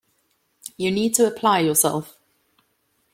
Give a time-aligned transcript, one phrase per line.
[0.77, 2.17] You need to apply yourself